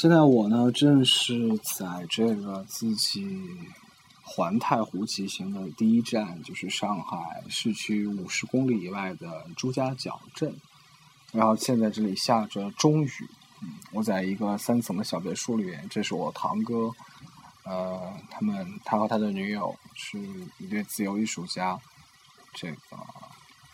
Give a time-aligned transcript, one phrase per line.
[0.00, 3.50] 现在我呢，正是在这个自己
[4.22, 10.56] 环太湖骑行的第一站，就是上海市区五十公里以外的朱家角镇。
[11.32, 13.10] 然后现在这里下着中雨，
[13.92, 15.86] 我在一个三层的小别墅里面。
[15.90, 16.90] 这是我堂哥，
[17.64, 20.18] 呃，他们他和他的女友是
[20.56, 21.78] 一对自由艺术家，
[22.54, 22.78] 这个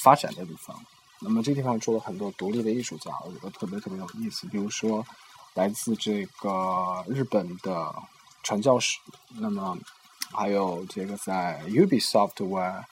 [0.00, 0.76] 发展的地方。
[1.20, 4.48] 那么这地方住了很多独立的艺术家，我觉得特别特别有意思。
[4.48, 5.06] 比如说。
[5.54, 7.94] 来自这个日本的
[8.42, 8.98] 传教士，
[9.40, 9.76] 那么
[10.32, 12.84] 还有这个在 Ubisoft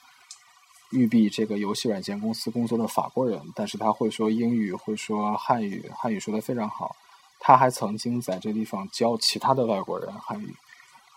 [0.91, 6.95] 育碧这个游戏软件公司工作的法国人，但是他会说英语，会说汉语，汉语说的非常好。
[7.39, 10.55] 他还曾经在这地方教其他的外国人汉语，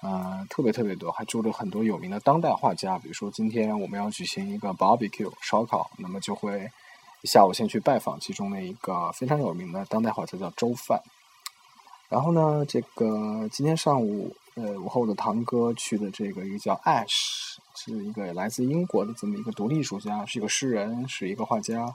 [0.02, 2.98] 呃，特别特别多，还住着很多有名的当代画家。
[3.00, 6.70] 比如说今天我们要举行一个 barbecue 烧烤，那么就会
[7.24, 11.02] 下午先去拜访其中的一个非常有名的当代画家，叫周范。
[12.10, 21.94] 然后呢，这个今天上午，呃，我和我的堂哥去的这个一个叫 Ash，是一个来自英国的这么一个独立艺术家，是一个诗人，是一个画家，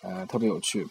[0.00, 0.86] 呃，特别有趣。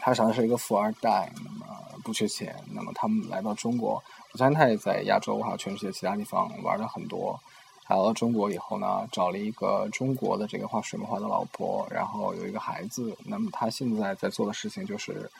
[0.00, 1.66] 他实际上是一个富二代，那么
[2.04, 2.54] 不缺钱。
[2.74, 4.02] 那么他们来到中国，
[4.34, 7.40] 我相信他也在亚洲还有全世界其他地方玩了很多。
[7.88, 13.16] 来到中国以后呢，找了一个中国的这个画水墨画的老婆，然后有一个孩子。
[13.24, 15.30] 那么他现在在做的事情就是。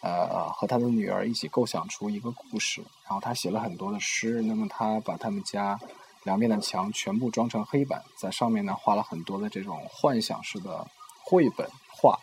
[0.00, 4.40] 呃，和他的女儿一起构想出一个故事，然后他写了很多的诗。
[4.42, 5.78] 那么他把他们家
[6.22, 10.86] 两面的墙全部装成黑板，在上面呢画了很多的这种幻想式的
[11.24, 12.18] 绘本画，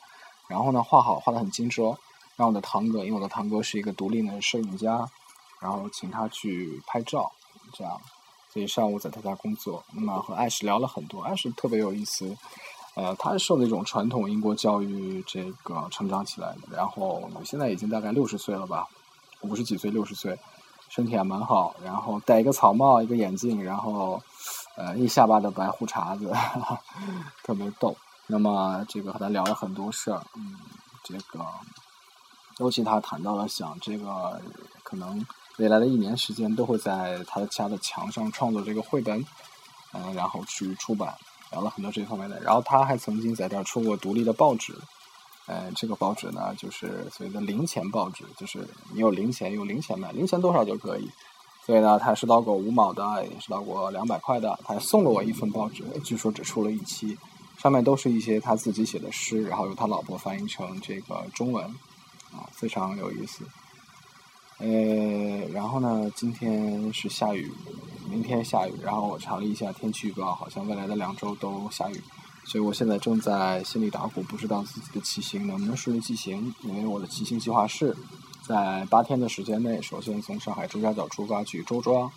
[0.48, 1.98] 然后呢画好画的很精致哦。
[2.38, 5.10] 让我的堂哥，因为我的堂哥是一个独立的摄影家，
[5.62, 7.32] 然后请他去拍照，
[7.74, 8.00] 这样，
[8.52, 9.84] 所以上午在他家工作。
[9.94, 12.38] 那么和艾什聊了很多，艾什特别有意思。
[12.96, 18.88] 呃，他是受那种传统英国教育这个成长起来的，然后现在已经大概六十岁了吧，
[19.42, 20.40] 五十几岁六十岁，
[20.88, 24.22] 身体还蛮好，然后戴一个草帽，一个眼镜，然后
[24.78, 26.34] 呃一下巴的白胡茬子，
[27.44, 27.96] 特别逗。
[28.28, 30.56] 那么这个和他聊了很多事儿，嗯，
[31.04, 31.46] 这个
[32.60, 34.42] 尤其他谈到了想这个
[34.84, 35.24] 可能
[35.58, 39.24] 未来的一年时间都会在他的家的墙上创作这个绘本，
[39.92, 41.14] 嗯，然后去出版。
[41.56, 44.76] 聊了很多这方面的，然后他还曾经在这儿出过独立的报纸，
[45.48, 51.10] 呃，这个报纸呢就是所谓的零钱报纸，就是你有零钱用零钱买，零钱多少就可以。
[51.66, 57.18] 所以呢，他收到过五毛的，也收到过两百块的，他还送了我一份报纸，据说只出了一期，
[57.58, 61.66] 上面都是一些他自己写的诗，然后由他老婆翻译成这个中文，
[62.34, 63.46] 啊，非常有意思。
[64.58, 64.68] 呃，
[65.54, 67.50] 然后呢，今天是下雨。
[68.16, 72.02] 明天下雨，然后我查了一下天气预报，好像未来的两周都下雨，
[72.46, 76.56] 所以我现在正在心里打鼓，不知道自己的骑行能不能顺利进行。
[76.64, 77.94] 因为我的骑行计划是
[78.48, 82.10] 在八天的时间内，首先从上海朱家角出发去周庄，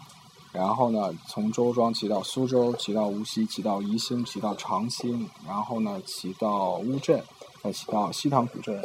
[0.53, 7.21] 然后呢从周庄骑到苏州，骑到无锡，骑到宜兴，骑到长兴，然后呢骑到乌镇，
[7.61, 8.81] 再骑到西塘古镇，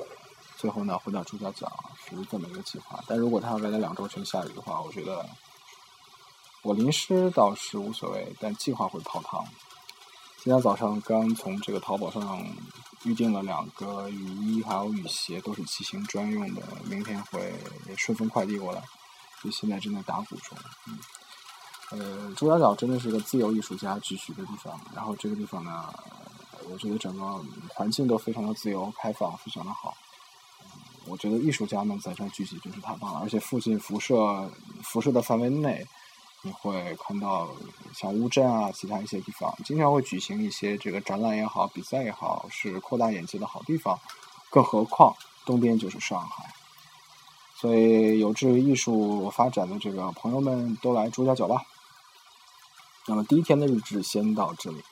[0.57, 1.71] 最后呢回到朱家角，
[2.09, 3.03] 是这么一个计划。
[3.07, 5.23] 但如果它未来两周全下雨的话，我觉得。
[6.63, 9.43] 我淋湿倒是无所谓，但计划会泡汤。
[10.41, 12.41] 今天早上刚从这个淘宝上
[13.03, 17.53] 预定了两个雨衣，还有雨鞋，都是骑行专用的，明天会
[17.97, 18.81] 顺丰快递过来。
[19.41, 20.57] 所以现在正在打鼓中。
[21.91, 24.79] 呃，朱家角真的是个自由艺术家聚集的地方。
[24.95, 25.93] 然后这个地方呢，
[26.69, 27.43] 我觉得整个
[27.73, 29.93] 环境都非常的自由开放，非常的好。
[31.07, 34.49] 我觉得艺术家们在这聚集真是太棒了，而且附近辐射
[34.81, 35.85] 辐射的范围内。
[36.45, 37.49] 你会看到
[37.93, 43.97] 像乌镇啊，其他一些地方经常会举行一些这个展览也好，比赛也好，是扩大眼界的好地方。
[44.49, 45.15] 更何况
[45.45, 46.53] 东边就是上海，
[47.55, 51.63] 所以有志于艺术发展的这个朋友们都来朱家角吧。
[53.07, 54.83] 那么第一天的日志先到这里。